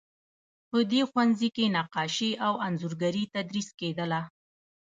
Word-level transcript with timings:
په 0.69 0.77
دې 0.91 1.01
ښوونځي 1.09 1.49
کې 1.55 1.65
نقاشي 1.75 2.31
او 2.45 2.53
انځورګري 2.65 3.23
تدریس 3.33 3.67
کیدله. 3.79 4.21